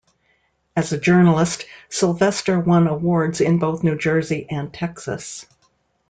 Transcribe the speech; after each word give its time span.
As 0.75 0.91
a 0.91 0.97
journalist, 0.99 1.67
Sylvester 1.89 2.59
won 2.59 2.87
awards 2.87 3.39
in 3.39 3.59
both 3.59 3.83
New 3.83 3.95
Jersey 3.95 4.47
and 4.49 4.73
Texas. 4.73 5.45